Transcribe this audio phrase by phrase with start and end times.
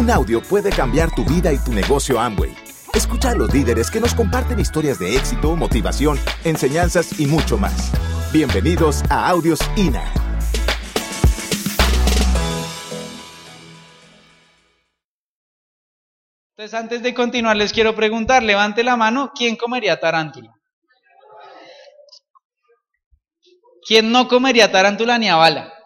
[0.00, 2.56] Un audio puede cambiar tu vida y tu negocio Amway.
[2.94, 7.92] Escucha a los líderes que nos comparten historias de éxito, motivación, enseñanzas y mucho más.
[8.32, 10.02] Bienvenidos a Audios INA.
[16.56, 20.50] Entonces, antes de continuar, les quiero preguntar, levante la mano, ¿quién comería tarántula?
[23.86, 25.79] ¿Quién no comería tarántula ni a bala?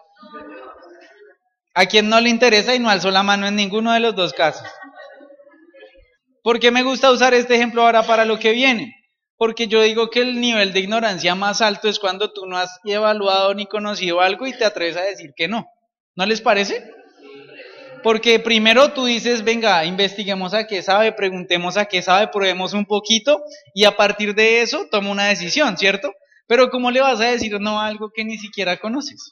[1.77, 4.31] ¿A quién no le interesa y no alzó la mano en ninguno de los dos
[4.31, 4.65] casos?
[6.41, 8.95] ¿Por qué me gusta usar este ejemplo ahora para lo que viene?
[9.35, 12.79] Porque yo digo que el nivel de ignorancia más alto es cuando tú no has
[12.85, 15.65] evaluado ni conocido algo y te atreves a decir que no.
[16.15, 16.89] ¿No les parece?
[18.01, 22.85] Porque primero tú dices, venga, investiguemos a qué sabe, preguntemos a qué sabe, probemos un
[22.85, 26.13] poquito y a partir de eso toma una decisión, ¿cierto?
[26.47, 29.31] Pero ¿cómo le vas a decir no a algo que ni siquiera conoces?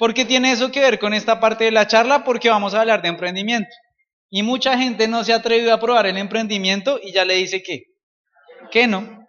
[0.00, 2.24] ¿Por qué tiene eso que ver con esta parte de la charla?
[2.24, 3.68] Porque vamos a hablar de emprendimiento.
[4.30, 7.62] Y mucha gente no se ha atrevido a probar el emprendimiento y ya le dice
[7.62, 7.82] que,
[8.70, 9.26] que no.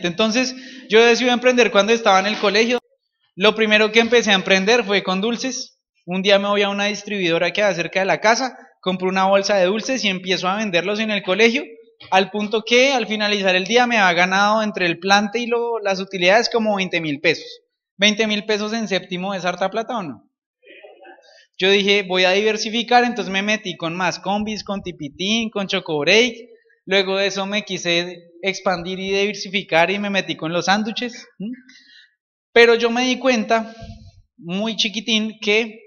[0.00, 0.56] Entonces,
[0.88, 2.80] yo decidí emprender cuando estaba en el colegio.
[3.36, 5.78] Lo primero que empecé a emprender fue con dulces.
[6.04, 9.26] Un día me voy a una distribuidora que hay cerca de la casa, compro una
[9.26, 11.62] bolsa de dulces y empiezo a venderlos en el colegio,
[12.10, 15.48] al punto que al finalizar el día me ha ganado entre el plante y
[15.84, 17.67] las utilidades como 20 mil pesos.
[17.98, 20.24] 20 mil pesos en séptimo es harta plata o no?
[21.58, 25.98] Yo dije, voy a diversificar, entonces me metí con más combis, con tipitín, con choco
[25.98, 26.36] break.
[26.86, 31.26] Luego de eso me quise expandir y diversificar y me metí con los sándwiches.
[32.52, 33.74] Pero yo me di cuenta,
[34.36, 35.80] muy chiquitín, que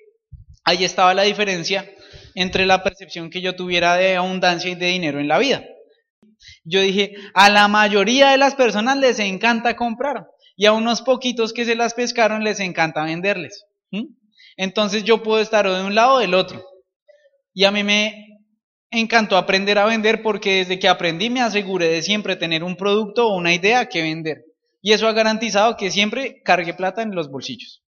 [0.65, 1.89] ahí estaba la diferencia
[2.35, 5.63] entre la percepción que yo tuviera de abundancia y de dinero en la vida.
[6.65, 10.25] Yo dije, a la mayoría de las personas les encanta comprar
[10.61, 13.65] y a unos poquitos que se las pescaron les encanta venderles.
[14.55, 16.63] Entonces yo puedo estar de un lado o del otro.
[17.51, 18.45] Y a mí me
[18.91, 23.27] encantó aprender a vender porque desde que aprendí me aseguré de siempre tener un producto
[23.27, 24.43] o una idea que vender.
[24.83, 27.81] Y eso ha garantizado que siempre cargue plata en los bolsillos.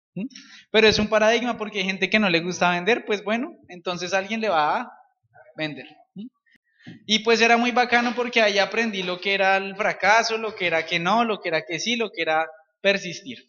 [0.72, 4.13] Pero es un paradigma porque hay gente que no le gusta vender, pues bueno, entonces
[4.13, 4.91] alguien le va a
[5.57, 5.88] vender.
[7.06, 10.67] Y pues era muy bacano porque ahí aprendí lo que era el fracaso, lo que
[10.67, 12.47] era que no, lo que era que sí, lo que era
[12.81, 13.46] persistir.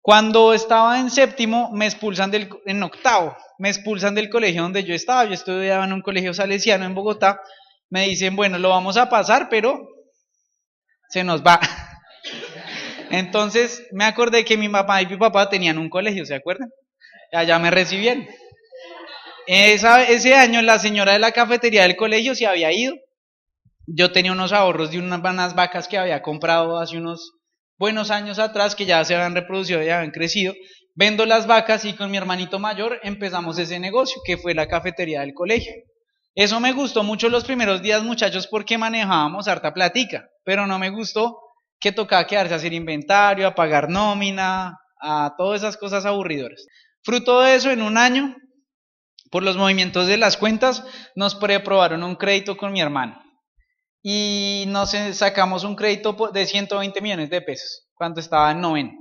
[0.00, 4.94] Cuando estaba en séptimo, me expulsan del, en octavo, me expulsan del colegio donde yo
[4.94, 7.40] estaba, yo estudiaba en un colegio salesiano en Bogotá,
[7.90, 9.88] me dicen, bueno, lo vamos a pasar, pero
[11.08, 11.60] se nos va.
[13.10, 16.70] Entonces me acordé que mi mamá y mi papá tenían un colegio, ¿se acuerdan?
[17.32, 18.26] Allá me recibieron.
[19.46, 22.94] ese año la señora de la cafetería del colegio se había ido.
[23.86, 27.32] Yo tenía unos ahorros de unas vacas que había comprado hace unos
[27.78, 30.54] buenos años atrás, que ya se habían reproducido, ya habían crecido.
[30.94, 35.20] Vendo las vacas y con mi hermanito mayor empezamos ese negocio, que fue la cafetería
[35.20, 35.72] del colegio.
[36.34, 40.90] Eso me gustó mucho los primeros días, muchachos, porque manejábamos harta platica, pero no me
[40.90, 41.38] gustó
[41.80, 46.66] que tocaba quedarse a hacer inventario, a pagar nómina, a todas esas cosas aburridoras.
[47.02, 48.36] Fruto de eso, en un año,
[49.30, 50.84] por los movimientos de las cuentas,
[51.14, 53.20] nos preaprobaron un crédito con mi hermano.
[54.02, 58.92] Y nos sacamos un crédito de 120 millones de pesos cuando estaba en noveno.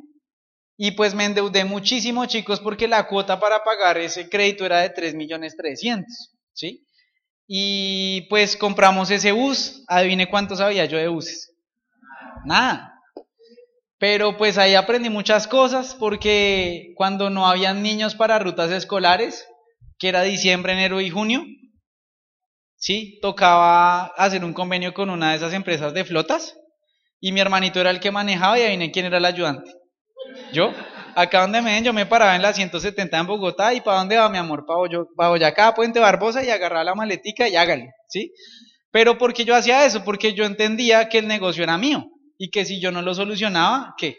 [0.77, 4.89] Y pues me endeudé muchísimo, chicos, porque la cuota para pagar ese crédito era de
[4.89, 6.05] 3 millones 300,
[6.53, 6.85] ¿sí?
[7.47, 11.53] Y pues compramos ese bus, adivine cuánto sabía yo de buses
[12.47, 12.93] nada.
[13.99, 19.47] Pero pues ahí aprendí muchas cosas porque cuando no habían niños para rutas escolares,
[19.97, 21.43] que era diciembre, enero y junio,
[22.87, 26.55] sí, tocaba hacer un convenio con una de esas empresas de flotas
[27.19, 29.69] y mi hermanito era el que manejaba y ahí viene quién era el ayudante.
[30.53, 30.71] Yo,
[31.13, 34.15] acá donde me ven, yo me paraba en la 170 en Bogotá y ¿para dónde
[34.15, 34.65] va mi amor?
[34.65, 38.31] Para Boyacá, Puente Barbosa y agarraba la maletica y hágale, ¿sí?
[38.89, 42.05] Pero porque yo hacía eso, porque yo entendía que el negocio era mío
[42.37, 44.15] y que si yo no lo solucionaba, ¿qué?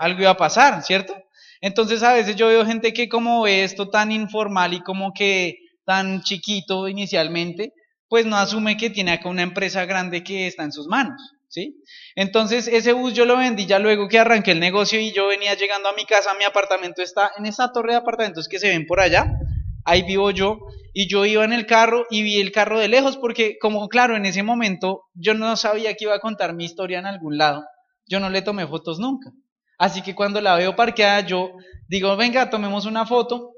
[0.00, 1.16] Algo iba a pasar, ¿cierto?
[1.62, 5.63] Entonces a veces yo veo gente que como ve esto tan informal y como que
[5.84, 7.72] tan chiquito inicialmente,
[8.08, 11.82] pues no asume que tiene acá una empresa grande que está en sus manos, ¿sí?
[12.14, 15.54] Entonces ese bus yo lo vendí ya luego que arranqué el negocio y yo venía
[15.54, 18.86] llegando a mi casa, mi apartamento está en esa torre de apartamentos que se ven
[18.86, 19.38] por allá,
[19.84, 20.58] ahí vivo yo,
[20.92, 24.16] y yo iba en el carro y vi el carro de lejos porque como claro,
[24.16, 27.64] en ese momento yo no sabía que iba a contar mi historia en algún lado,
[28.06, 29.32] yo no le tomé fotos nunca.
[29.76, 31.50] Así que cuando la veo parqueada yo
[31.88, 33.53] digo, venga, tomemos una foto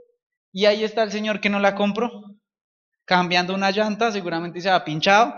[0.57, 2.11] y ahí está el señor que no la compró,
[3.05, 5.35] cambiando una llanta, seguramente se ha pinchado.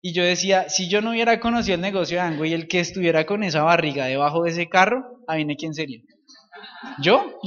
[0.00, 2.80] Y yo decía, si yo no hubiera conocido el negocio de Ango y el que
[2.80, 6.00] estuviera con esa barriga debajo de ese carro, viene quién sería.
[7.02, 7.38] ¿Yo?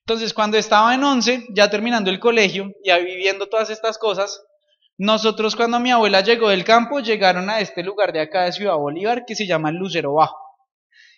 [0.00, 4.42] Entonces, cuando estaba en 11, ya terminando el colegio, ya viviendo todas estas cosas,
[4.96, 8.74] nosotros cuando mi abuela llegó del campo, llegaron a este lugar de acá de Ciudad
[8.74, 10.47] Bolívar que se llama Lucero Bajo.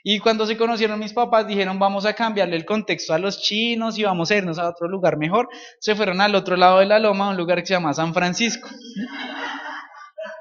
[0.03, 3.99] Y cuando se conocieron mis papás, dijeron, vamos a cambiarle el contexto a los chinos
[3.99, 5.49] y vamos a irnos a otro lugar mejor.
[5.79, 8.15] Se fueron al otro lado de la loma, a un lugar que se llama San
[8.15, 8.69] Francisco.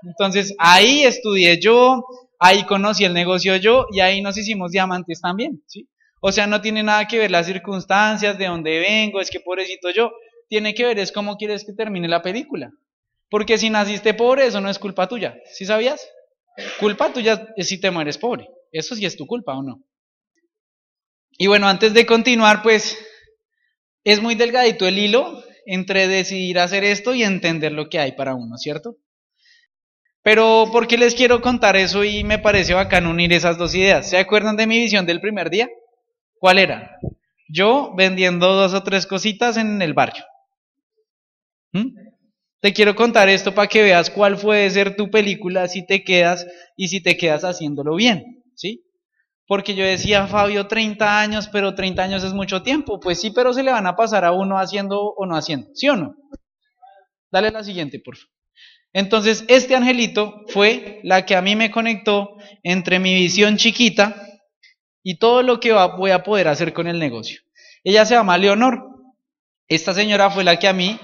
[0.03, 2.05] Entonces, ahí estudié yo,
[2.39, 5.89] ahí conocí el negocio yo y ahí nos hicimos diamantes también, ¿sí?
[6.21, 9.89] O sea, no tiene nada que ver las circunstancias, de dónde vengo, es que pobrecito
[9.89, 10.11] yo.
[10.47, 12.71] Tiene que ver es cómo quieres que termine la película.
[13.29, 15.37] Porque si naciste pobre, eso no es culpa tuya.
[15.53, 16.09] ¿Sí sabías?
[16.79, 18.49] Culpa tuya es si te mueres pobre.
[18.71, 19.83] Eso sí es tu culpa o no.
[21.37, 22.97] Y bueno, antes de continuar, pues
[24.03, 28.35] es muy delgadito el hilo entre decidir hacer esto y entender lo que hay para
[28.35, 28.97] uno, ¿cierto?
[30.21, 34.09] Pero ¿por qué les quiero contar eso y me parece bacán unir esas dos ideas?
[34.09, 35.69] ¿Se acuerdan de mi visión del primer día?
[36.39, 36.97] ¿Cuál era?
[37.47, 40.23] Yo vendiendo dos o tres cositas en el barrio.
[41.71, 41.95] ¿Mm?
[42.61, 46.45] Te quiero contar esto para que veas cuál puede ser tu película si te quedas
[46.75, 48.38] y si te quedas haciéndolo bien.
[48.59, 48.83] ¿Sí?
[49.47, 52.99] Porque yo decía, Fabio, 30 años, pero 30 años es mucho tiempo.
[52.99, 55.89] Pues sí, pero se le van a pasar a uno haciendo o no haciendo, ¿sí
[55.89, 56.15] o no?
[57.31, 58.31] Dale la siguiente, por favor.
[58.91, 64.15] Entonces, este angelito fue la que a mí me conectó entre mi visión chiquita
[65.03, 67.39] y todo lo que voy a poder hacer con el negocio.
[67.83, 68.83] Ella se llama Leonor.
[69.67, 70.99] Esta señora fue la que a mí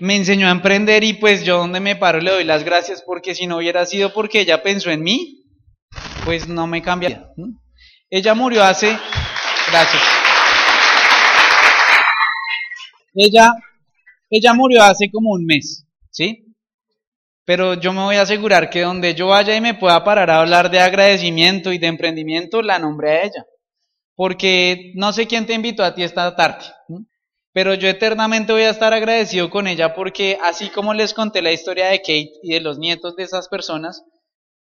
[0.00, 3.34] me enseñó a emprender y pues yo donde me paro le doy las gracias porque
[3.34, 5.39] si no hubiera sido porque ella pensó en mí,
[6.24, 7.28] pues no me cambia.
[8.08, 8.98] Ella murió hace,
[9.70, 10.02] gracias.
[13.14, 13.52] Ella,
[14.30, 16.44] ella murió hace como un mes, ¿sí?
[17.44, 20.40] Pero yo me voy a asegurar que donde yo vaya y me pueda parar a
[20.40, 23.46] hablar de agradecimiento y de emprendimiento, la nombré a ella.
[24.14, 26.66] Porque no sé quién te invitó a ti esta tarde,
[27.52, 31.52] pero yo eternamente voy a estar agradecido con ella porque así como les conté la
[31.52, 34.04] historia de Kate y de los nietos de esas personas,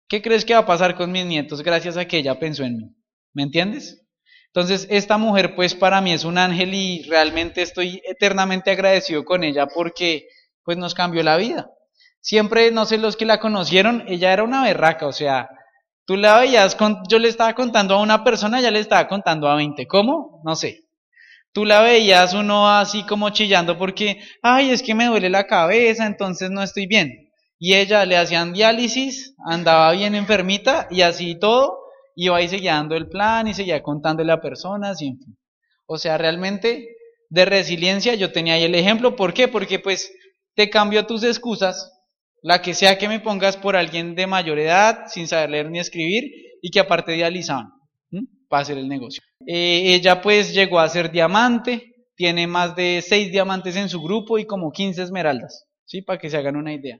[0.07, 2.77] ¿Qué crees que va a pasar con mis nietos gracias a que ella pensó en
[2.77, 2.95] mí?
[3.33, 4.03] ¿Me entiendes?
[4.47, 9.43] Entonces, esta mujer pues para mí es un ángel y realmente estoy eternamente agradecido con
[9.43, 10.27] ella porque
[10.63, 11.71] pues nos cambió la vida.
[12.21, 15.49] Siempre, no sé los que la conocieron, ella era una berraca, o sea,
[16.05, 16.77] tú la veías,
[17.09, 19.87] yo le estaba contando a una persona, ella le estaba contando a 20.
[19.87, 20.41] ¿Cómo?
[20.45, 20.85] No sé.
[21.51, 26.05] Tú la veías uno así como chillando porque, ay, es que me duele la cabeza,
[26.05, 27.24] entonces no estoy bien
[27.57, 31.79] y ella le hacían diálisis, andaba bien enfermita y así todo,
[32.15, 35.37] iba ahí seguía dando el plan y seguía contándole a personas y fin.
[35.85, 36.87] O sea, realmente
[37.29, 39.15] de resiliencia yo tenía ahí el ejemplo.
[39.15, 39.47] ¿Por qué?
[39.47, 40.11] Porque pues
[40.55, 41.91] te cambio tus excusas,
[42.41, 45.79] la que sea que me pongas por alguien de mayor edad, sin saber leer ni
[45.79, 46.23] escribir
[46.61, 47.67] y que aparte dializaban
[48.47, 49.21] para hacer el negocio.
[49.47, 54.37] Eh, ella pues llegó a ser diamante, tiene más de seis diamantes en su grupo
[54.37, 56.01] y como 15 esmeraldas, ¿sí?
[56.01, 56.99] Para que se hagan una idea.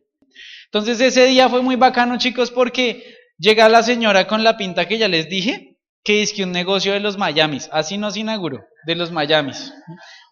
[0.66, 3.04] Entonces ese día fue muy bacano, chicos, porque
[3.38, 6.94] llega la señora con la pinta que ya les dije, que es que un negocio
[6.94, 9.74] de los Miamis, así nos inauguró, de los Miamis.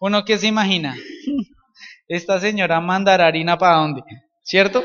[0.00, 0.96] Uno que se imagina,
[2.08, 4.02] esta señora mandará harina para dónde,
[4.42, 4.84] ¿cierto?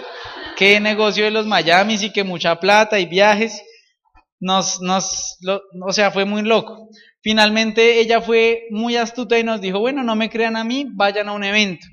[0.58, 3.62] ¿Qué negocio de los Miamis y que mucha plata y viajes?
[4.40, 5.38] Nos, nos,
[5.86, 6.90] o sea, fue muy loco.
[7.22, 11.30] Finalmente ella fue muy astuta y nos dijo, bueno, no me crean a mí, vayan
[11.30, 11.86] a un evento.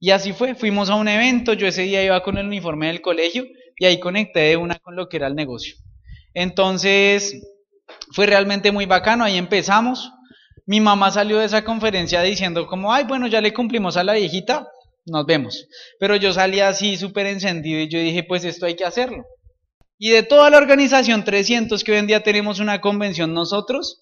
[0.00, 3.02] Y así fue, fuimos a un evento, yo ese día iba con el uniforme del
[3.02, 3.44] colegio
[3.76, 5.76] y ahí conecté de una con lo que era el negocio.
[6.32, 7.42] Entonces,
[8.12, 10.10] fue realmente muy bacano, ahí empezamos.
[10.64, 14.14] Mi mamá salió de esa conferencia diciendo como, ay, bueno, ya le cumplimos a la
[14.14, 14.66] viejita,
[15.04, 15.66] nos vemos.
[15.98, 19.24] Pero yo salí así súper encendido y yo dije, pues esto hay que hacerlo.
[19.98, 24.00] Y de toda la organización 300 que hoy en día tenemos una convención nosotros,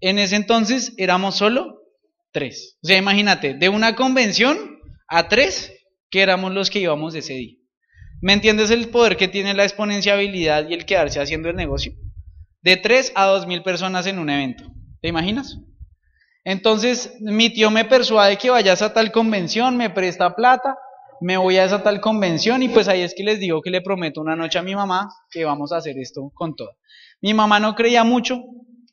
[0.00, 1.82] en ese entonces éramos solo
[2.32, 2.78] tres.
[2.82, 4.79] O sea, imagínate, de una convención
[5.10, 5.72] a tres
[6.08, 7.56] que éramos los que íbamos ese día.
[8.22, 11.92] ¿Me entiendes el poder que tiene la exponenciabilidad y el quedarse haciendo el negocio?
[12.62, 14.64] De tres a dos mil personas en un evento.
[15.02, 15.58] ¿Te imaginas?
[16.44, 20.76] Entonces mi tío me persuade que vayas a tal convención, me presta plata,
[21.20, 23.82] me voy a esa tal convención y pues ahí es que les digo que le
[23.82, 26.70] prometo una noche a mi mamá que vamos a hacer esto con todo.
[27.20, 28.42] Mi mamá no creía mucho,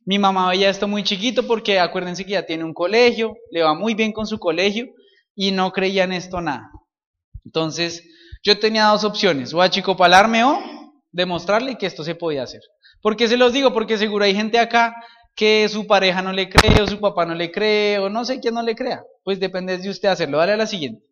[0.03, 3.75] mi mamá veía esto muy chiquito porque acuérdense que ya tiene un colegio, le va
[3.75, 4.87] muy bien con su colegio
[5.37, 6.69] y no creía en esto nada.
[7.45, 8.03] Entonces,
[8.43, 10.59] yo tenía dos opciones, o achicopalarme o
[11.11, 12.61] demostrarle que esto se podía hacer.
[13.01, 13.71] ¿Por qué se los digo?
[13.71, 14.95] Porque seguro hay gente acá
[15.35, 18.39] que su pareja no le cree, o su papá no le cree, o no sé
[18.39, 19.03] quién no le crea.
[19.23, 20.39] Pues depende de usted hacerlo.
[20.39, 21.05] Dale a la siguiente.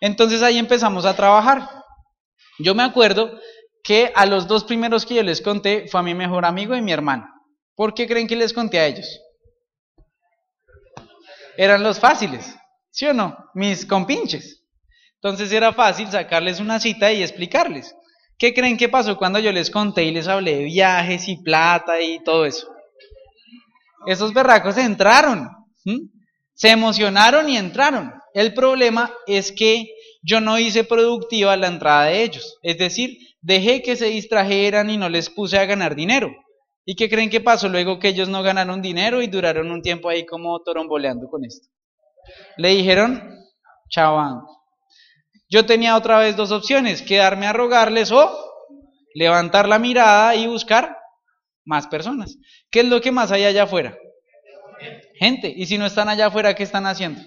[0.00, 1.68] Entonces ahí empezamos a trabajar.
[2.58, 3.38] Yo me acuerdo
[3.84, 6.82] que a los dos primeros que yo les conté fue a mi mejor amigo y
[6.82, 7.26] mi hermano.
[7.76, 9.06] ¿Por qué creen que les conté a ellos?
[11.56, 12.56] eran los fáciles,
[12.92, 13.36] ¿sí o no?
[13.54, 14.62] Mis compinches.
[15.14, 17.96] Entonces era fácil sacarles una cita y explicarles.
[18.38, 22.00] ¿Qué creen que pasó cuando yo les conté y les hablé de viajes y plata
[22.00, 22.68] y todo eso?
[24.06, 25.48] Esos berracos entraron,
[26.54, 28.12] se emocionaron y entraron.
[28.34, 29.86] El problema es que
[30.22, 32.58] yo no hice productiva la entrada de ellos.
[32.62, 36.34] Es decir, dejé que se distrajeran y no les puse a ganar dinero.
[36.84, 40.08] ¿Y qué creen que pasó luego que ellos no ganaron dinero y duraron un tiempo
[40.08, 41.68] ahí como toromboleando con esto?
[42.56, 43.38] Le dijeron,
[43.88, 44.42] chaván.
[45.48, 48.30] Yo tenía otra vez dos opciones, quedarme a rogarles o
[49.14, 50.96] levantar la mirada y buscar
[51.64, 52.36] más personas.
[52.70, 53.96] ¿Qué es lo que más hay allá afuera?
[55.18, 55.52] Gente.
[55.54, 57.20] Y si no están allá afuera, ¿qué están haciendo?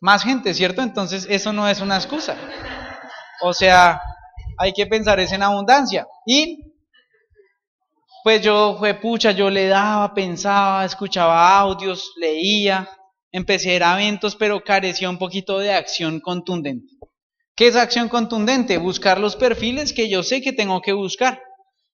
[0.00, 0.82] Más gente, ¿cierto?
[0.82, 2.36] Entonces eso no es una excusa.
[3.42, 4.00] O sea,
[4.58, 6.06] hay que pensar es en abundancia.
[6.24, 6.72] Y
[8.22, 12.88] pues yo fue pucha, yo le daba, pensaba, escuchaba audios, leía,
[13.32, 16.94] empecé a ir eventos, pero carecía un poquito de acción contundente.
[17.56, 18.78] ¿Qué es acción contundente?
[18.78, 21.42] Buscar los perfiles que yo sé que tengo que buscar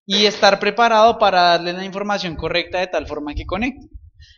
[0.07, 3.88] y estar preparado para darle la información correcta de tal forma que conecte.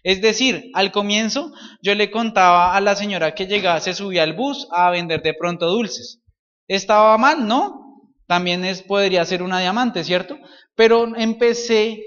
[0.02, 1.52] Es decir, al comienzo
[1.82, 5.34] yo le contaba a la señora que llegaba, se subía al bus a vender de
[5.34, 6.20] pronto dulces.
[6.68, 7.46] ¿Estaba mal?
[7.46, 8.04] No.
[8.26, 10.38] También es, podría ser una diamante, ¿cierto?
[10.74, 12.02] Pero empecé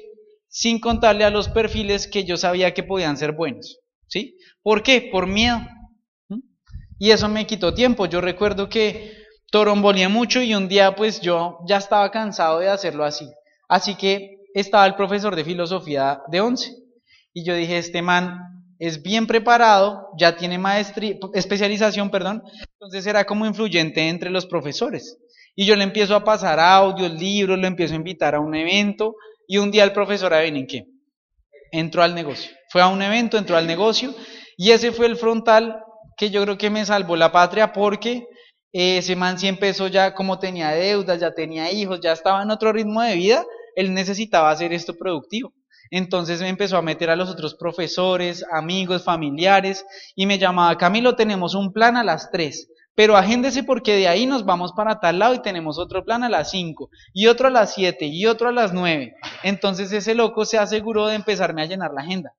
[0.47, 3.79] sin contarle a los perfiles que yo sabía que podían ser buenos.
[4.07, 4.37] ¿Sí?
[4.63, 5.09] ¿Por qué?
[5.11, 5.59] Por miedo.
[6.29, 6.39] ¿Mm?
[6.97, 8.05] Y eso me quitó tiempo.
[8.05, 9.11] Yo recuerdo que
[9.51, 13.29] torombolía mucho y un día pues yo ya estaba cansado de hacerlo así.
[13.67, 16.75] Así que estaba el profesor de filosofía de 11
[17.33, 18.39] y yo dije, este man
[18.79, 22.43] es bien preparado, ya tiene maestría, especialización, perdón,
[22.73, 25.17] entonces era como influyente entre los profesores.
[25.55, 29.15] Y yo le empiezo a pasar audios, libros, lo empiezo a invitar a un evento
[29.47, 30.87] y un día el profesor, ¿en qué?
[31.71, 32.51] Entró al negocio.
[32.69, 34.13] Fue a un evento, entró al negocio
[34.57, 35.83] y ese fue el frontal
[36.17, 38.27] que yo creo que me salvó la patria porque
[38.71, 42.73] ese man sí empezó ya como tenía deudas, ya tenía hijos, ya estaba en otro
[42.73, 43.45] ritmo de vida,
[43.75, 45.53] él necesitaba hacer esto productivo.
[45.91, 51.15] Entonces me empezó a meter a los otros profesores, amigos, familiares y me llamaba, Camilo,
[51.15, 55.19] tenemos un plan a las 3, pero agéndese porque de ahí nos vamos para tal
[55.19, 58.49] lado y tenemos otro plan a las 5 y otro a las 7 y otro
[58.49, 59.13] a las 9.
[59.43, 62.33] Entonces ese loco se aseguró de empezarme a llenar la agenda.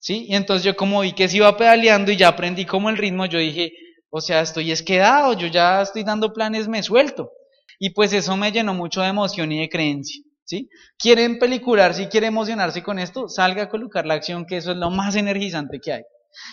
[0.00, 0.26] ¿Sí?
[0.28, 3.26] Y entonces yo como vi que se iba pedaleando y ya aprendí como el ritmo,
[3.26, 3.72] yo dije,
[4.10, 7.30] o sea, estoy esquedado, yo ya estoy dando planes, me suelto.
[7.78, 10.22] Y pues eso me llenó mucho de emoción y de creencia.
[10.44, 10.68] ¿sí?
[10.98, 14.76] Quieren pelicular, si quiere emocionarse con esto, salga a colocar la acción, que eso es
[14.76, 16.02] lo más energizante que hay.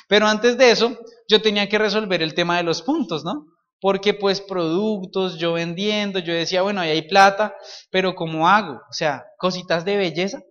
[0.07, 3.45] Pero antes de eso, yo tenía que resolver el tema de los puntos, ¿no?
[3.79, 7.55] Porque pues productos, yo vendiendo, yo decía, bueno, ahí hay plata,
[7.91, 8.73] pero ¿cómo hago?
[8.73, 10.41] O sea, cositas de belleza.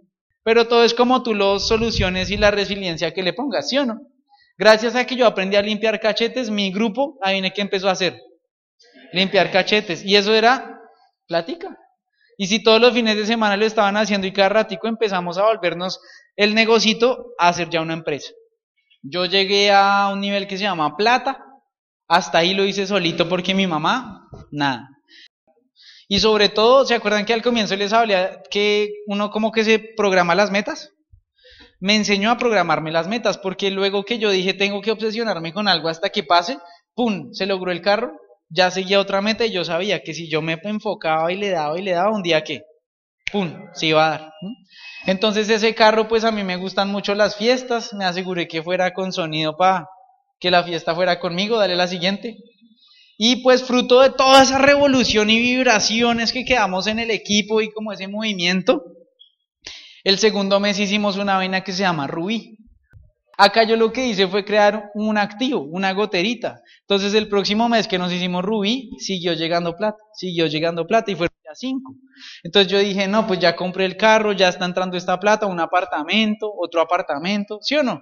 [0.46, 3.84] Pero todo es como tú los soluciones y la resiliencia que le pongas, ¿sí o
[3.84, 4.02] no?
[4.56, 7.92] Gracias a que yo aprendí a limpiar cachetes, mi grupo, ahí viene que empezó a
[7.92, 8.16] hacer.
[9.12, 10.04] Limpiar cachetes.
[10.04, 10.82] Y eso era
[11.26, 11.76] platica.
[12.38, 15.46] Y si todos los fines de semana lo estaban haciendo y cada ratico empezamos a
[15.46, 15.98] volvernos
[16.36, 18.30] el negocito a hacer ya una empresa.
[19.02, 21.44] Yo llegué a un nivel que se llama plata,
[22.06, 24.95] hasta ahí lo hice solito porque mi mamá, nada.
[26.08, 29.78] Y sobre todo, ¿se acuerdan que al comienzo les hablé que uno como que se
[29.78, 30.90] programa las metas?
[31.80, 35.68] Me enseñó a programarme las metas porque luego que yo dije tengo que obsesionarme con
[35.68, 36.58] algo hasta que pase,
[36.94, 37.32] ¡pum!
[37.32, 38.12] Se logró el carro
[38.48, 41.78] ya seguía otra meta y yo sabía que si yo me enfocaba y le daba
[41.78, 42.62] y le daba, un día que,
[43.32, 44.32] ¡pum!, se iba a dar.
[45.06, 48.92] Entonces ese carro, pues a mí me gustan mucho las fiestas, me aseguré que fuera
[48.92, 49.88] con sonido para
[50.38, 52.36] que la fiesta fuera conmigo, dale la siguiente.
[53.18, 57.70] Y pues fruto de toda esa revolución y vibraciones que quedamos en el equipo y
[57.70, 58.84] como ese movimiento,
[60.04, 62.58] el segundo mes hicimos una vaina que se llama Rubí.
[63.38, 66.62] Acá yo lo que hice fue crear un activo, una goterita.
[66.80, 71.16] Entonces el próximo mes que nos hicimos Rubí, siguió llegando plata, siguió llegando plata y
[71.16, 71.94] fueron ya cinco.
[72.42, 75.60] Entonces yo dije, no, pues ya compré el carro, ya está entrando esta plata, un
[75.60, 78.00] apartamento, otro apartamento, ¿sí o no?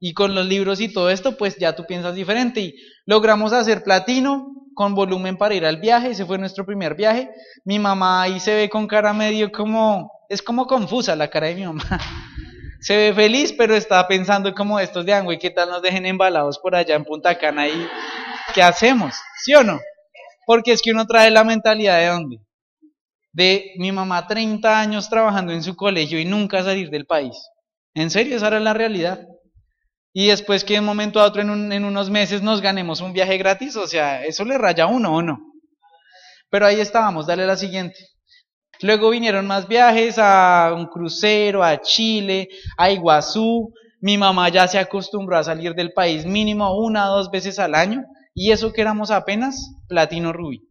[0.00, 2.60] Y con los libros y todo esto, pues ya tú piensas diferente.
[2.60, 2.74] Y
[3.06, 7.30] logramos hacer platino con volumen para ir al viaje, ese fue nuestro primer viaje.
[7.64, 11.56] Mi mamá ahí se ve con cara medio como, es como confusa la cara de
[11.56, 11.82] mi mamá.
[12.80, 16.60] se ve feliz, pero está pensando como estos de Angüe, ¿qué tal nos dejen embalados
[16.60, 17.88] por allá en Punta Cana y
[18.54, 19.16] qué hacemos?
[19.42, 19.80] ¿Sí o no?
[20.46, 22.38] Porque es que uno trae la mentalidad de dónde?
[23.32, 27.36] De mi mamá 30 años trabajando en su colegio y nunca salir del país.
[27.94, 29.26] En serio, esa era la realidad.
[30.12, 33.12] Y después que de un momento a otro, en, en unos meses, nos ganemos un
[33.12, 35.38] viaje gratis, o sea, eso le raya a uno o no.
[36.50, 37.98] Pero ahí estábamos, dale la siguiente.
[38.80, 43.72] Luego vinieron más viajes a un crucero, a Chile, a Iguazú.
[44.00, 47.74] Mi mamá ya se acostumbró a salir del país mínimo una o dos veces al
[47.74, 48.02] año
[48.34, 50.62] y eso que éramos apenas platino rubí.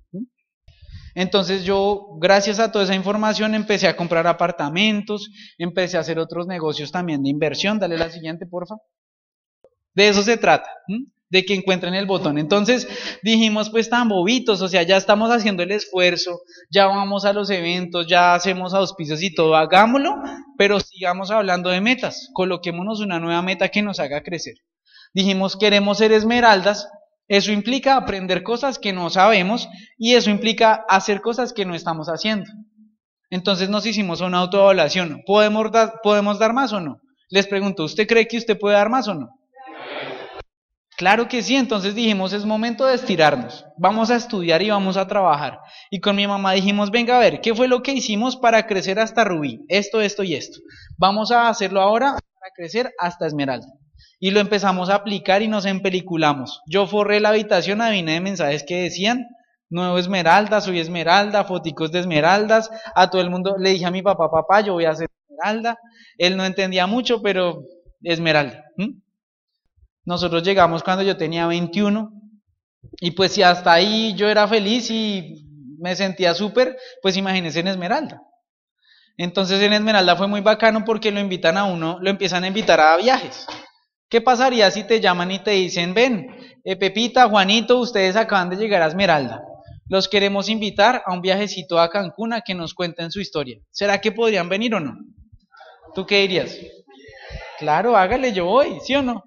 [1.15, 6.47] Entonces yo, gracias a toda esa información, empecé a comprar apartamentos, empecé a hacer otros
[6.47, 7.79] negocios también de inversión.
[7.79, 8.75] Dale la siguiente, porfa.
[9.97, 10.69] De eso se trata
[11.31, 12.37] de que encuentren el botón.
[12.37, 12.87] Entonces
[13.23, 17.49] dijimos, pues tan bobitos, o sea, ya estamos haciendo el esfuerzo, ya vamos a los
[17.49, 20.21] eventos, ya hacemos auspicios y todo, hagámoslo,
[20.55, 24.53] pero sigamos hablando de metas, coloquémonos una nueva meta que nos haga crecer.
[25.15, 26.87] Dijimos, queremos ser esmeraldas,
[27.27, 32.07] eso implica aprender cosas que no sabemos y eso implica hacer cosas que no estamos
[32.07, 32.45] haciendo.
[33.31, 35.23] Entonces nos hicimos una autoevaluación.
[35.25, 36.99] ¿Podemos dar, ¿Podemos dar más o no?
[37.31, 39.36] Les pregunto, ¿usted cree que usted puede dar más o no?
[40.97, 45.07] Claro que sí, entonces dijimos, es momento de estirarnos, vamos a estudiar y vamos a
[45.07, 45.59] trabajar.
[45.91, 48.99] Y con mi mamá dijimos, venga a ver, ¿qué fue lo que hicimos para crecer
[48.99, 49.63] hasta Rubí?
[49.67, 50.59] Esto, esto y esto.
[50.97, 53.67] Vamos a hacerlo ahora para crecer hasta Esmeralda.
[54.19, 56.63] Y lo empezamos a aplicar y nos empeliculamos.
[56.65, 59.27] Yo forré la habitación, adiviné de mensajes que decían,
[59.69, 62.71] nuevo Esmeralda, soy Esmeralda, foticos de Esmeraldas.
[62.95, 65.77] A todo el mundo le dije a mi papá, papá, yo voy a hacer Esmeralda.
[66.17, 67.61] Él no entendía mucho, pero
[68.01, 68.63] Esmeralda.
[70.07, 72.13] Nosotros llegamos cuando yo tenía 21
[73.01, 75.45] y pues si hasta ahí yo era feliz y
[75.79, 78.21] me sentía súper, pues imagínense en Esmeralda.
[79.17, 82.79] Entonces en Esmeralda fue muy bacano porque lo invitan a uno, lo empiezan a invitar
[82.79, 83.45] a viajes.
[84.07, 86.33] ¿Qué pasaría si te llaman y te dicen, ven,
[86.63, 89.43] eh, Pepita, Juanito, ustedes acaban de llegar a Esmeralda?
[89.89, 93.59] Los queremos invitar a un viajecito a Cancún que nos cuenten su historia.
[93.71, 94.95] ¿Será que podrían venir o no?
[95.93, 96.57] ¿Tú qué dirías?
[97.59, 99.21] Claro, hágale, yo voy, ¿sí o no?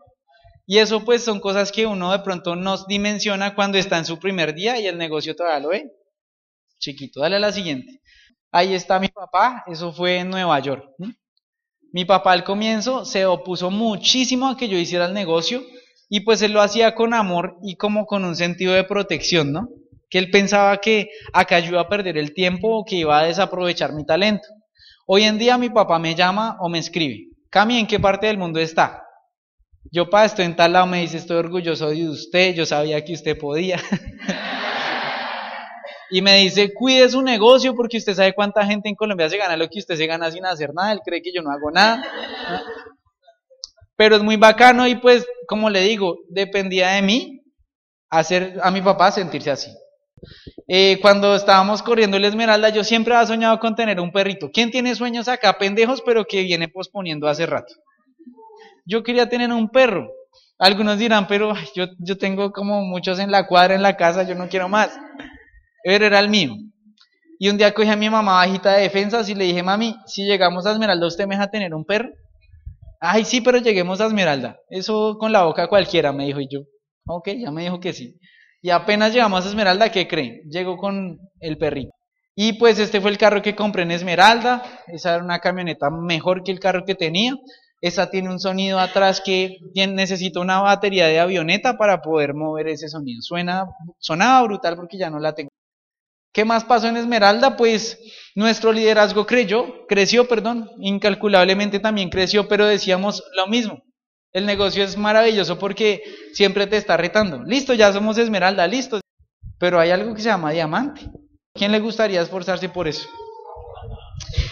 [0.70, 4.20] Y eso pues son cosas que uno de pronto nos dimensiona cuando está en su
[4.20, 5.90] primer día y el negocio todavía lo ve.
[6.78, 8.00] Chiquito, dale a la siguiente.
[8.52, 10.84] Ahí está mi papá, eso fue en Nueva York.
[11.92, 15.60] Mi papá al comienzo se opuso muchísimo a que yo hiciera el negocio
[16.08, 19.70] y pues él lo hacía con amor y como con un sentido de protección, ¿no?
[20.08, 23.26] Que él pensaba que acá yo iba a perder el tiempo o que iba a
[23.26, 24.46] desaprovechar mi talento.
[25.04, 28.38] Hoy en día mi papá me llama o me escribe, Cami, ¿en qué parte del
[28.38, 29.02] mundo está?
[29.92, 33.12] Yo, pa, estoy en tal lado, me dice, estoy orgulloso de usted, yo sabía que
[33.12, 33.80] usted podía.
[36.10, 39.56] y me dice, cuide su negocio porque usted sabe cuánta gente en Colombia se gana
[39.56, 42.04] lo que usted se gana sin hacer nada, él cree que yo no hago nada.
[43.96, 47.42] Pero es muy bacano y pues, como le digo, dependía de mí
[48.10, 49.72] hacer a mi papá sentirse así.
[50.68, 54.52] Eh, cuando estábamos corriendo el Esmeralda, yo siempre había soñado con tener un perrito.
[54.52, 57.74] ¿Quién tiene sueños acá, pendejos, pero que viene posponiendo hace rato?
[58.84, 60.10] Yo quería tener un perro.
[60.58, 64.34] Algunos dirán, pero yo, yo tengo como muchos en la cuadra, en la casa, yo
[64.34, 64.90] no quiero más.
[65.82, 66.54] Pero era el mío.
[67.38, 70.24] Y un día cogí a mi mamá bajita de defensas y le dije, mami, si
[70.24, 72.10] llegamos a Esmeralda, ¿usted me deja tener un perro?
[73.00, 74.58] Ay, sí, pero lleguemos a Esmeralda.
[74.68, 76.40] Eso con la boca cualquiera, me dijo.
[76.40, 76.60] Y yo,
[77.06, 78.18] ok, ya me dijo que sí.
[78.60, 80.42] Y apenas llegamos a Esmeralda, ¿qué creen?
[80.50, 81.92] Llegó con el perrito.
[82.34, 84.62] Y pues este fue el carro que compré en Esmeralda.
[84.86, 87.34] Esa era una camioneta mejor que el carro que tenía.
[87.80, 92.88] Esa tiene un sonido atrás que necesita una batería de avioneta para poder mover ese
[92.88, 93.22] sonido.
[93.22, 93.66] Suena,
[93.98, 95.50] sonaba brutal porque ya no la tengo.
[96.32, 97.56] ¿Qué más pasó en Esmeralda?
[97.56, 97.98] Pues
[98.34, 103.82] nuestro liderazgo creyó, creció, perdón, incalculablemente también creció, pero decíamos lo mismo.
[104.32, 106.02] El negocio es maravilloso porque
[106.34, 107.42] siempre te está retando.
[107.42, 109.00] Listo, ya somos Esmeralda, listo.
[109.58, 111.10] Pero hay algo que se llama diamante.
[111.52, 113.08] ¿Quién le gustaría esforzarse por eso?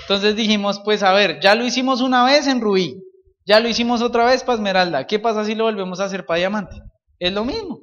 [0.01, 2.97] Entonces dijimos, pues a ver, ya lo hicimos una vez en Rubí,
[3.49, 5.07] ya lo hicimos otra vez para Esmeralda.
[5.07, 6.77] ¿Qué pasa si lo volvemos a hacer para Diamante?
[7.19, 7.81] Es lo mismo.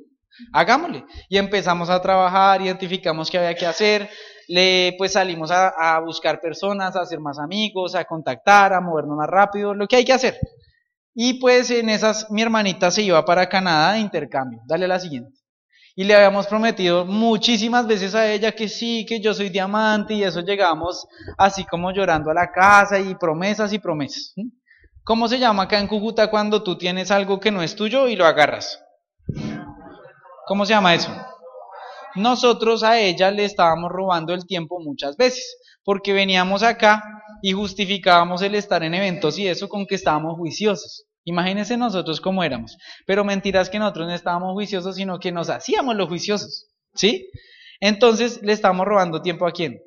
[0.54, 1.06] Hagámosle.
[1.28, 4.08] Y empezamos a trabajar, identificamos qué había que hacer,
[4.48, 9.28] le, pues salimos a, buscar personas, a hacer más amigos, a contactar, a movernos más
[9.28, 10.38] rápido, lo que hay que hacer.
[11.16, 14.60] Y pues en esas mi hermanita se iba para Canadá de intercambio.
[14.68, 15.32] Dale la siguiente.
[15.96, 20.24] Y le habíamos prometido muchísimas veces a ella que sí, que yo soy diamante y
[20.24, 21.08] eso llegamos
[21.40, 24.36] así como llorando a la casa y promesas y promesas.
[25.06, 28.16] ¿Cómo se llama acá en Cúcuta cuando tú tienes algo que no es tuyo y
[28.16, 28.84] lo agarras?
[30.48, 31.16] ¿Cómo se llama eso?
[32.16, 37.04] Nosotros a ella le estábamos robando el tiempo muchas veces, porque veníamos acá
[37.44, 41.06] y justificábamos el estar en eventos y eso con que estábamos juiciosos.
[41.24, 42.76] Imagínense nosotros cómo éramos.
[43.06, 46.66] Pero mentiras que nosotros no estábamos juiciosos, sino que nos hacíamos los juiciosos.
[46.96, 47.30] ¿Sí?
[47.80, 49.80] Entonces le estamos robando tiempo a quién?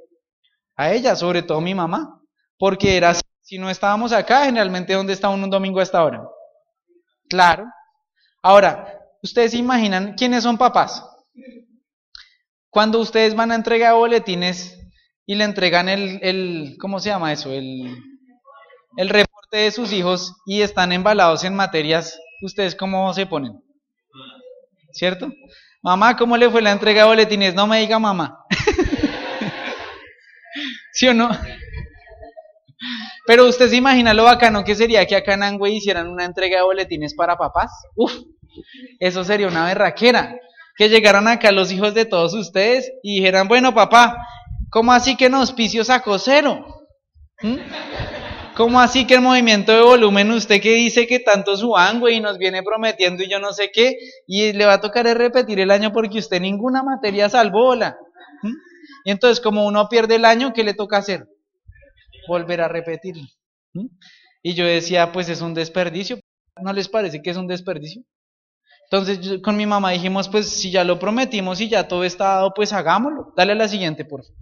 [0.77, 2.21] A ella, sobre todo mi mamá,
[2.57, 3.23] porque era así.
[3.49, 6.23] Si no estábamos acá, generalmente ¿dónde está un domingo a esta hora?
[7.31, 7.65] Claro.
[8.43, 11.03] Ahora, ustedes se imaginan quiénes son papás.
[12.69, 14.79] Cuando ustedes van a entregar boletines
[15.25, 17.51] y le entregan el, el ¿cómo se llama eso?
[17.51, 17.97] El,
[18.99, 23.59] el reporte ustedes sus hijos y están embalados en materias, ¿ustedes cómo se ponen?
[24.93, 25.33] ¿Cierto?
[25.81, 27.55] Mamá, ¿cómo le fue la entrega de boletines?
[27.55, 28.45] No me diga mamá.
[30.93, 31.31] ¿Sí o no?
[33.27, 36.59] Pero usted se imagina lo bacano que sería que acá en Angüe hicieran una entrega
[36.59, 37.71] de boletines para papás.
[37.95, 38.13] Uf,
[38.99, 40.37] eso sería una berraquera.
[40.77, 44.17] Que llegaran acá los hijos de todos ustedes y dijeran, bueno papá,
[44.71, 46.65] ¿cómo así que en auspicio sacó cero?
[47.43, 47.57] ¿Mm?
[48.55, 52.21] ¿Cómo así que el movimiento de volumen usted que dice que tanto su Angüe y
[52.21, 55.71] nos viene prometiendo y yo no sé qué, y le va a tocar repetir el
[55.71, 57.97] año porque usted ninguna materia salvó la.
[58.43, 58.55] ¿Mm?
[59.05, 61.27] Y entonces como uno pierde el año, ¿qué le toca hacer?
[62.29, 63.25] Volver a repetirlo.
[64.43, 66.21] Y yo decía, pues es un desperdicio.
[66.63, 68.03] ¿No les parece que es un desperdicio?
[68.91, 72.53] Entonces con mi mamá dijimos, pues si ya lo prometimos y ya todo está dado,
[72.55, 73.33] pues hagámoslo.
[73.37, 74.37] Dale a la siguiente, por favor.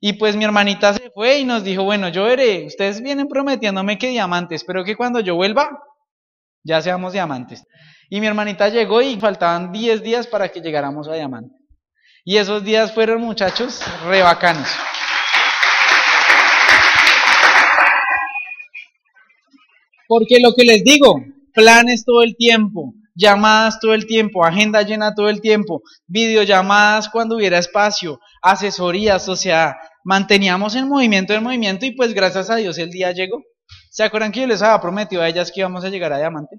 [0.00, 3.98] Y pues mi hermanita se fue y nos dijo, bueno, yo veré, ustedes vienen prometiéndome
[3.98, 5.70] que diamantes, pero que cuando yo vuelva,
[6.62, 7.64] ya seamos diamantes.
[8.08, 11.54] Y mi hermanita llegó y faltaban 10 días para que llegáramos a diamante.
[12.24, 14.68] Y esos días fueron, muchachos, re bacanos.
[20.08, 25.14] Porque lo que les digo, planes todo el tiempo, llamadas todo el tiempo, agenda llena
[25.14, 31.84] todo el tiempo, videollamadas cuando hubiera espacio, asesorías, o sea, manteníamos el movimiento del movimiento
[31.84, 33.42] y pues gracias a Dios el día llegó.
[33.90, 36.56] ¿Se acuerdan que yo les había prometido a ellas que íbamos a llegar a diamante?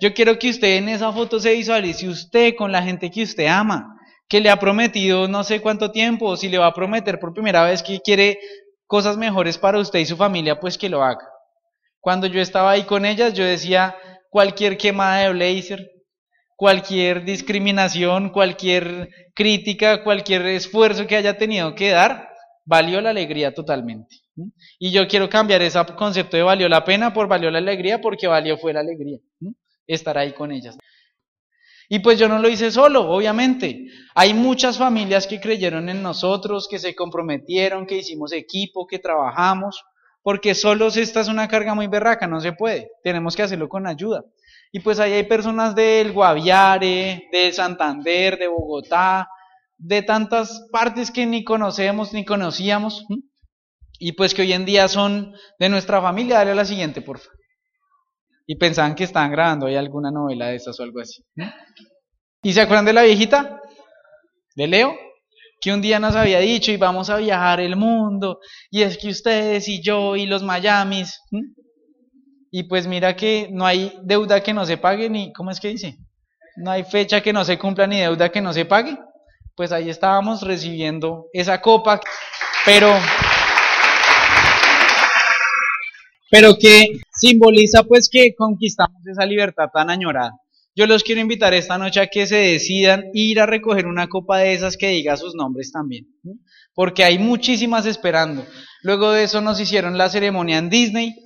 [0.00, 3.46] Yo quiero que usted en esa foto se visualice usted con la gente que usted
[3.46, 3.96] ama,
[4.28, 7.32] que le ha prometido no sé cuánto tiempo, o si le va a prometer por
[7.32, 8.38] primera vez que quiere
[8.86, 11.29] cosas mejores para usted y su familia, pues que lo haga.
[12.00, 13.94] Cuando yo estaba ahí con ellas, yo decía,
[14.30, 15.90] cualquier quemada de blazer,
[16.56, 22.28] cualquier discriminación, cualquier crítica, cualquier esfuerzo que haya tenido que dar,
[22.64, 24.16] valió la alegría totalmente.
[24.78, 28.26] Y yo quiero cambiar ese concepto de valió la pena por valió la alegría, porque
[28.26, 29.18] valió fue la alegría,
[29.86, 30.78] estar ahí con ellas.
[31.88, 33.88] Y pues yo no lo hice solo, obviamente.
[34.14, 39.82] Hay muchas familias que creyeron en nosotros, que se comprometieron, que hicimos equipo, que trabajamos
[40.22, 43.86] porque solos esta es una carga muy berraca, no se puede, tenemos que hacerlo con
[43.86, 44.24] ayuda.
[44.72, 49.28] Y pues ahí hay personas del Guaviare, de Santander, de Bogotá,
[49.76, 53.06] de tantas partes que ni conocemos ni conocíamos,
[53.98, 56.38] y pues que hoy en día son de nuestra familia.
[56.38, 57.38] Dale a la siguiente, por favor.
[58.46, 61.22] Y pensaban que estaban grabando ahí alguna novela de esas o algo así.
[62.42, 63.60] ¿Y se acuerdan de la viejita?
[64.56, 64.96] ¿De Leo?
[65.60, 69.08] Que un día nos había dicho y vamos a viajar el mundo, y es que
[69.08, 71.20] ustedes y yo y los Miamis,
[72.50, 75.68] y pues mira que no hay deuda que no se pague, ni, ¿cómo es que
[75.68, 75.98] dice?
[76.56, 78.98] No hay fecha que no se cumpla ni deuda que no se pague.
[79.54, 82.00] Pues ahí estábamos recibiendo esa copa,
[82.64, 82.92] pero,
[86.30, 90.32] pero que simboliza pues que conquistamos esa libertad tan añorada.
[90.76, 94.38] Yo los quiero invitar esta noche a que se decidan ir a recoger una copa
[94.38, 96.06] de esas que diga sus nombres también,
[96.74, 98.46] porque hay muchísimas esperando.
[98.82, 101.16] Luego de eso nos hicieron la ceremonia en Disney.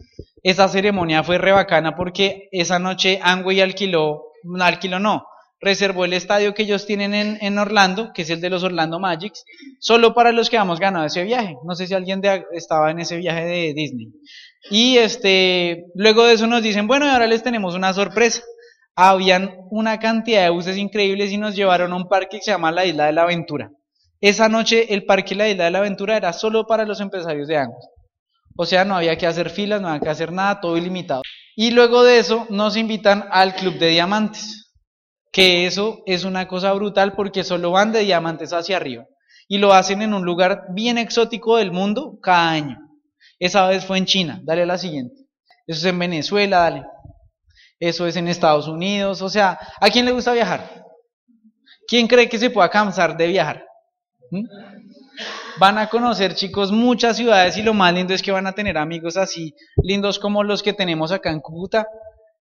[0.43, 4.23] Esa ceremonia fue re bacana porque esa noche Angway alquiló,
[4.61, 5.25] alquiló no,
[5.61, 9.45] reservó el estadio que ellos tienen en, Orlando, que es el de los Orlando Magics,
[9.79, 11.57] solo para los que hemos ganado ese viaje.
[11.65, 14.09] No sé si alguien estaba en ese viaje de Disney.
[14.71, 18.43] Y este, luego de eso nos dicen, bueno, ahora les tenemos una sorpresa
[18.97, 22.73] habían una cantidad de buses increíbles y nos llevaron a un parque que se llama
[22.73, 23.71] la Isla de la Aventura.
[24.21, 27.59] Esa noche el parque La Isla de la Aventura era solo para los empresarios de
[27.59, 27.89] Angos.
[28.57, 31.23] O sea, no había que hacer filas, no había que hacer nada, todo ilimitado.
[31.57, 34.73] Y luego de eso nos invitan al Club de Diamantes,
[35.33, 39.05] que eso es una cosa brutal porque solo van de diamantes hacia arriba.
[39.49, 42.79] Y lo hacen en un lugar bien exótico del mundo cada año.
[43.41, 45.17] Esa vez fue en China, dale a la siguiente.
[45.67, 46.85] Eso es en Venezuela, dale
[47.79, 50.85] eso es en Estados Unidos, o sea, ¿a quién le gusta viajar?
[51.87, 53.65] ¿Quién cree que se pueda cansar de viajar?
[54.31, 54.45] ¿Mm?
[55.59, 58.77] Van a conocer, chicos, muchas ciudades y lo más lindo es que van a tener
[58.77, 61.87] amigos así, lindos como los que tenemos acá en Cúcuta,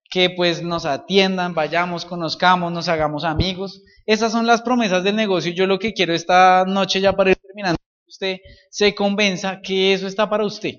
[0.10, 3.82] que pues nos atiendan, vayamos, conozcamos, nos hagamos amigos.
[4.06, 5.54] Esas son las promesas del negocio.
[5.54, 8.38] Yo lo que quiero esta noche ya para ir terminando, usted
[8.70, 10.76] se convenza que eso está para usted.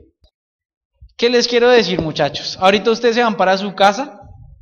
[1.17, 2.57] ¿Qué les quiero decir, muchachos?
[2.61, 4.13] Ahorita ustedes se van para su casa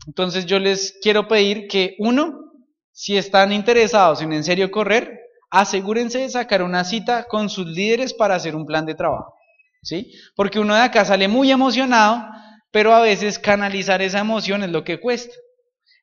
[0.06, 2.52] entonces yo les quiero pedir que uno,
[2.92, 8.14] si están interesados en en serio correr, asegúrense de sacar una cita con sus líderes
[8.14, 9.34] para hacer un plan de trabajo.
[9.82, 10.12] ¿Sí?
[10.36, 12.24] Porque uno de acá sale muy emocionado,
[12.70, 15.34] pero a veces canalizar esa emoción es lo que cuesta.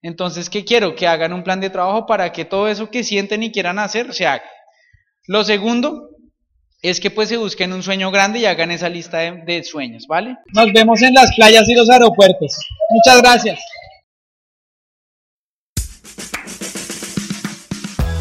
[0.01, 0.95] Entonces, ¿qué quiero?
[0.95, 4.13] Que hagan un plan de trabajo para que todo eso que sienten y quieran hacer
[4.13, 4.43] se haga.
[5.27, 6.09] Lo segundo
[6.81, 10.05] es que pues se busquen un sueño grande y hagan esa lista de, de sueños,
[10.07, 10.37] ¿vale?
[10.53, 12.55] Nos vemos en las playas y los aeropuertos.
[12.89, 13.59] Muchas gracias.